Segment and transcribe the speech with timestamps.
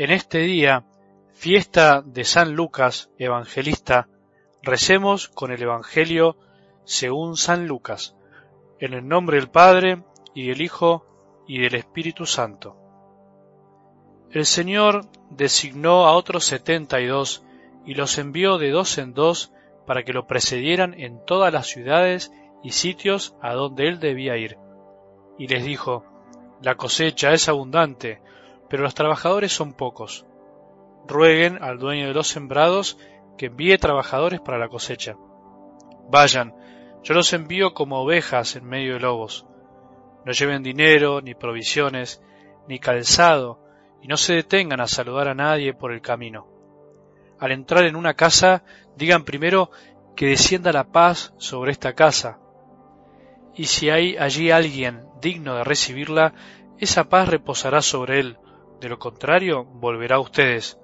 [0.00, 0.86] En este día,
[1.34, 4.08] fiesta de San Lucas, evangelista,
[4.62, 6.38] recemos con el Evangelio
[6.84, 8.16] según San Lucas,
[8.78, 10.02] en el nombre del Padre,
[10.32, 11.04] y del Hijo,
[11.46, 12.78] y del Espíritu Santo.
[14.30, 17.44] El Señor designó a otros setenta y dos,
[17.84, 19.52] y los envió de dos en dos
[19.86, 22.32] para que lo precedieran en todas las ciudades
[22.64, 24.56] y sitios a donde él debía ir.
[25.38, 26.06] Y les dijo,
[26.62, 28.22] La cosecha es abundante,
[28.70, 30.24] pero los trabajadores son pocos.
[31.06, 32.96] Rueguen al dueño de los sembrados
[33.36, 35.16] que envíe trabajadores para la cosecha.
[36.08, 36.54] Vayan,
[37.02, 39.44] yo los envío como ovejas en medio de lobos.
[40.24, 42.22] No lleven dinero, ni provisiones,
[42.68, 43.60] ni calzado,
[44.02, 46.46] y no se detengan a saludar a nadie por el camino.
[47.40, 48.62] Al entrar en una casa,
[48.96, 49.70] digan primero
[50.14, 52.38] que descienda la paz sobre esta casa.
[53.54, 56.34] Y si hay allí alguien digno de recibirla,
[56.78, 58.38] esa paz reposará sobre él,
[58.80, 60.78] de lo contrario volverá a ustedes.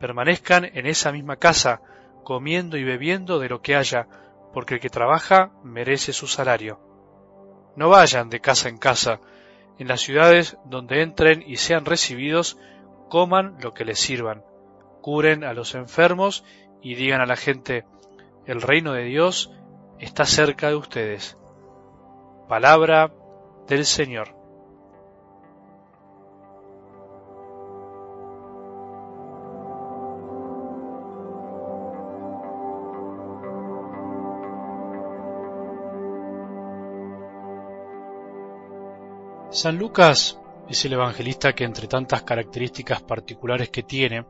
[0.00, 1.82] Permanezcan en esa misma casa,
[2.24, 4.08] comiendo y bebiendo de lo que haya,
[4.52, 6.80] porque el que trabaja merece su salario.
[7.76, 9.20] No vayan de casa en casa,
[9.78, 12.58] en las ciudades donde entren y sean recibidos,
[13.08, 14.42] coman lo que les sirvan,
[15.00, 16.44] curen a los enfermos
[16.82, 17.84] y digan a la gente,
[18.46, 19.52] el reino de Dios
[19.98, 21.36] está cerca de ustedes.
[22.48, 23.12] Palabra
[23.68, 24.37] del Señor.
[39.50, 44.26] San Lucas es el evangelista que entre tantas características particulares que tiene,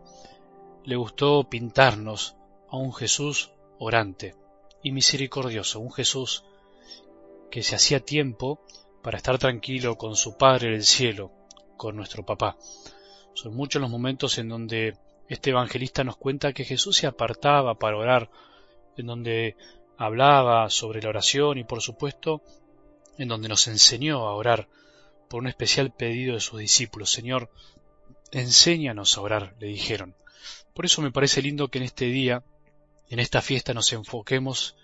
[0.84, 2.36] le gustó pintarnos
[2.70, 4.36] a un Jesús orante
[4.80, 6.44] y misericordioso, un Jesús
[7.50, 8.60] que se hacía tiempo
[9.02, 11.32] para estar tranquilo con su Padre del cielo,
[11.76, 12.56] con nuestro papá.
[13.34, 14.96] Son muchos los momentos en donde
[15.28, 18.30] este evangelista nos cuenta que Jesús se apartaba para orar,
[18.96, 19.56] en donde
[19.96, 22.40] hablaba sobre la oración y por supuesto
[23.18, 24.68] en donde nos enseñó a orar
[25.28, 27.10] por un especial pedido de sus discípulos.
[27.10, 27.50] Señor,
[28.32, 30.14] enséñanos a orar, le dijeron.
[30.74, 32.44] Por eso me parece lindo que en este día,
[33.08, 34.76] en esta fiesta, nos enfoquemos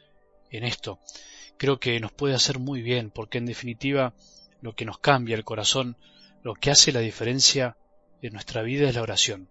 [0.51, 0.99] en esto.
[1.57, 4.15] Creo que nos puede hacer muy bien, porque en definitiva
[4.61, 5.97] lo que nos cambia el corazón,
[6.43, 7.77] lo que hace la diferencia
[8.23, 9.49] en nuestra vida es la oración.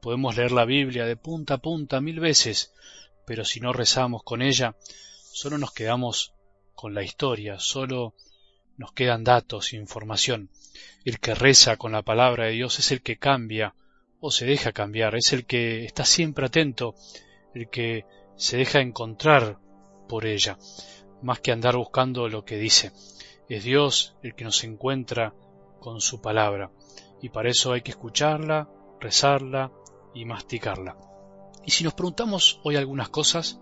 [0.00, 2.72] Podemos leer la Biblia de punta a punta mil veces,
[3.26, 4.76] pero si no rezamos con ella,
[5.32, 6.32] solo nos quedamos
[6.74, 8.14] con la historia, solo
[8.80, 10.48] nos quedan datos, información.
[11.04, 13.74] El que reza con la palabra de Dios es el que cambia
[14.20, 16.94] o se deja cambiar, es el que está siempre atento,
[17.54, 19.58] el que se deja encontrar
[20.08, 20.56] por ella,
[21.20, 22.92] más que andar buscando lo que dice.
[23.50, 25.34] Es Dios el que nos encuentra
[25.78, 26.70] con su palabra,
[27.20, 29.72] y para eso hay que escucharla, rezarla
[30.14, 30.96] y masticarla.
[31.66, 33.60] Y si nos preguntamos hoy algunas cosas,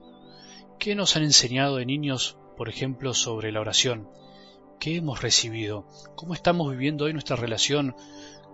[0.78, 4.08] ¿qué nos han enseñado de niños, por ejemplo, sobre la oración?
[4.78, 5.86] ¿Qué hemos recibido?
[6.14, 7.96] ¿Cómo estamos viviendo hoy nuestra relación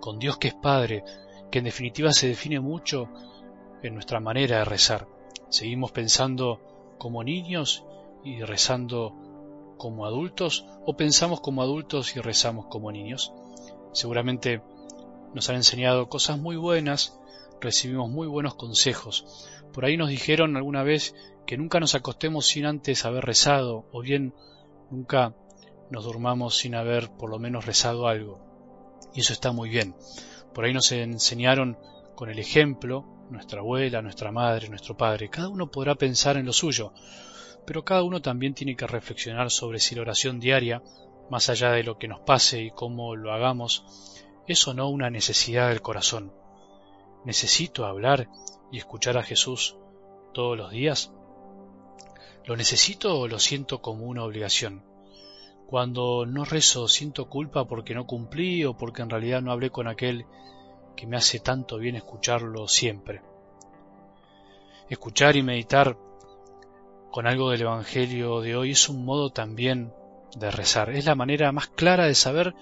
[0.01, 1.05] con Dios que es Padre,
[1.51, 3.11] que en definitiva se define mucho
[3.83, 5.07] en nuestra manera de rezar?
[5.51, 7.85] ¿Seguimos pensando como niños
[8.25, 9.15] y rezando
[9.77, 13.35] como adultos o pensamos como adultos y rezamos como niños?
[13.93, 14.63] Seguramente
[15.35, 17.21] nos han enseñado cosas muy buenas,
[17.61, 19.47] recibimos muy buenos consejos.
[19.75, 21.15] Por ahí nos dijeron alguna vez
[21.47, 24.33] que nunca nos acostemos sin antes haber rezado o bien
[24.91, 25.35] nunca
[25.91, 28.41] nos durmamos sin haber por lo menos rezado algo.
[29.15, 29.95] Y eso está muy bien.
[30.53, 31.79] Por ahí nos enseñaron
[32.15, 35.29] con el ejemplo, nuestra abuela, nuestra madre, nuestro padre.
[35.29, 36.93] Cada uno podrá pensar en lo suyo,
[37.67, 40.83] pero cada uno también tiene que reflexionar sobre si la oración diaria,
[41.31, 43.85] más allá de lo que nos pase y cómo lo hagamos,
[44.47, 46.33] es o no una necesidad del corazón.
[47.25, 48.29] ¿Necesito hablar
[48.71, 49.77] y escuchar a Jesús
[50.35, 51.13] todos los días?
[52.45, 54.85] ¿Lo necesito o lo siento como una obligación?
[55.67, 59.89] Cuando no rezo siento culpa porque no cumplí o porque en realidad no hablé con
[59.89, 60.27] aquel
[60.97, 63.23] que me hace tanto bien escucharlo siempre.
[64.89, 65.97] Escuchar y meditar
[67.11, 69.93] con algo del Evangelio de hoy es un modo también
[70.37, 70.91] de rezar.
[70.91, 72.55] Es la manera más clara de saber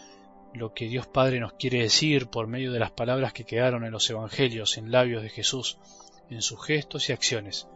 [0.54, 3.90] lo que Dios Padre nos quiere decir por medio de las palabras que quedaron en
[3.90, 5.78] los Evangelios, en labios de Jesús,
[6.31, 7.66] en sus gestos y acciones.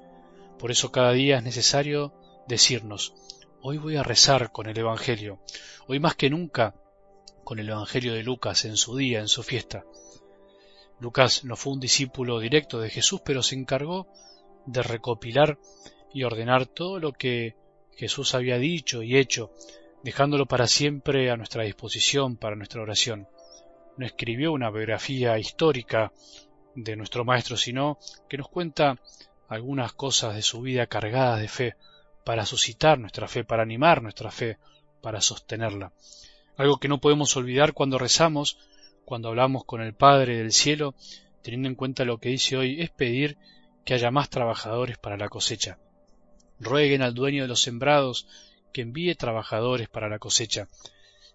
[0.58, 2.12] Por eso cada día es necesario
[2.46, 3.14] decirnos,
[3.68, 5.40] Hoy voy a rezar con el Evangelio,
[5.88, 6.76] hoy más que nunca
[7.42, 9.84] con el Evangelio de Lucas en su día, en su fiesta.
[11.00, 14.06] Lucas no fue un discípulo directo de Jesús, pero se encargó
[14.66, 15.58] de recopilar
[16.14, 17.56] y ordenar todo lo que
[17.96, 19.50] Jesús había dicho y hecho,
[20.04, 23.26] dejándolo para siempre a nuestra disposición para nuestra oración.
[23.96, 26.12] No escribió una biografía histórica
[26.76, 27.98] de nuestro Maestro, sino
[28.28, 29.00] que nos cuenta
[29.48, 31.76] algunas cosas de su vida cargadas de fe,
[32.26, 34.58] para suscitar nuestra fe, para animar nuestra fe,
[35.00, 35.92] para sostenerla.
[36.56, 38.58] Algo que no podemos olvidar cuando rezamos,
[39.04, 40.96] cuando hablamos con el Padre del cielo,
[41.42, 43.38] teniendo en cuenta lo que dice hoy, es pedir
[43.84, 45.78] que haya más trabajadores para la cosecha.
[46.58, 48.26] Rueguen al dueño de los sembrados
[48.72, 50.66] que envíe trabajadores para la cosecha.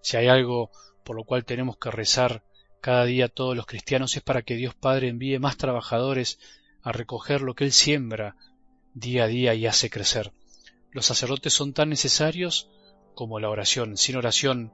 [0.02, 0.72] Si hay algo
[1.06, 2.44] por lo cual tenemos que rezar
[2.82, 6.38] cada día todos los cristianos es para que Dios Padre envíe más trabajadores
[6.84, 8.36] a recoger lo que Él siembra
[8.94, 10.34] día a día y hace crecer.
[10.92, 12.70] Los sacerdotes son tan necesarios
[13.16, 13.98] como la oración.
[13.98, 14.74] Sin oración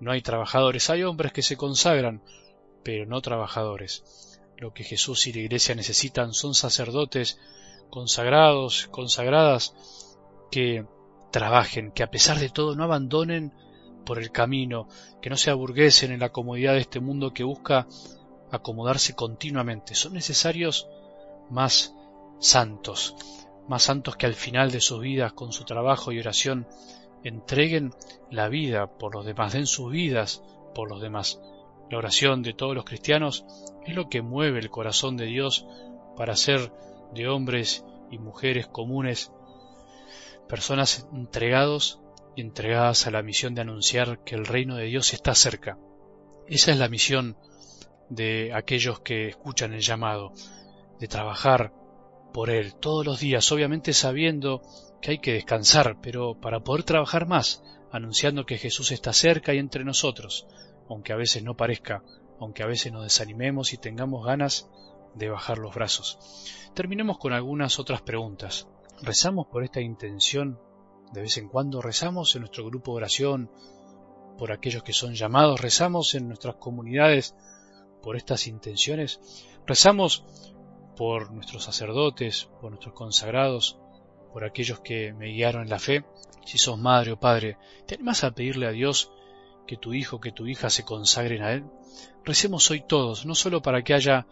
[0.00, 0.90] no hay trabajadores.
[0.90, 2.22] Hay hombres que se consagran,
[2.82, 4.40] pero no trabajadores.
[4.56, 7.38] Lo que Jesús y la Iglesia necesitan son sacerdotes
[7.90, 9.74] consagrados, consagradas,
[10.50, 10.86] que
[11.30, 13.52] trabajen, que a pesar de todo no abandonen
[14.04, 14.88] por el camino,
[15.20, 17.86] que no se aburguesen en la comodidad de este mundo que busca
[18.50, 19.94] acomodarse continuamente.
[19.94, 20.88] Son necesarios
[21.50, 21.94] más
[22.38, 23.14] santos,
[23.70, 26.66] más santos que al final de sus vidas, con su trabajo y oración,
[27.22, 27.94] entreguen
[28.28, 30.42] la vida por los demás, den sus vidas
[30.74, 31.40] por los demás.
[31.88, 33.44] La oración de todos los cristianos
[33.86, 35.68] es lo que mueve el corazón de Dios
[36.16, 36.72] para hacer
[37.14, 39.30] de hombres y mujeres comunes
[40.48, 42.00] personas entregados
[42.34, 45.78] y entregadas a la misión de anunciar que el reino de Dios está cerca.
[46.48, 47.36] Esa es la misión
[48.08, 50.32] de aquellos que escuchan el llamado,
[50.98, 51.72] de trabajar
[52.32, 54.62] por Él todos los días, obviamente sabiendo
[55.00, 59.58] que hay que descansar, pero para poder trabajar más, anunciando que Jesús está cerca y
[59.58, 60.46] entre nosotros,
[60.88, 62.02] aunque a veces no parezca,
[62.38, 64.68] aunque a veces nos desanimemos y tengamos ganas
[65.14, 66.18] de bajar los brazos.
[66.74, 68.68] Terminemos con algunas otras preguntas.
[69.02, 70.60] ¿Rezamos por esta intención?
[71.12, 73.50] De vez en cuando rezamos en nuestro grupo de oración
[74.38, 77.34] por aquellos que son llamados, rezamos en nuestras comunidades
[78.02, 79.20] por estas intenciones,
[79.66, 80.24] rezamos
[81.00, 83.78] por nuestros sacerdotes, por nuestros consagrados,
[84.34, 86.04] por aquellos que me guiaron en la fe.
[86.44, 87.56] Si sos madre o padre,
[87.86, 89.10] ¿te animas a pedirle a Dios
[89.66, 91.64] que tu hijo, que tu hija se consagren a Él?
[92.22, 94.26] Recemos hoy todos, no solo para que haya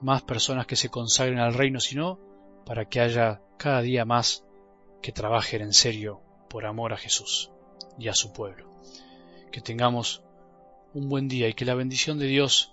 [0.00, 2.18] más personas que se consagren al reino, sino
[2.64, 4.46] para que haya cada día más
[5.02, 7.50] que trabajen en serio por amor a Jesús
[7.98, 8.80] y a su pueblo.
[9.52, 10.22] Que tengamos
[10.94, 12.72] un buen día y que la bendición de Dios,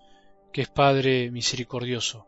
[0.54, 2.28] que es Padre misericordioso,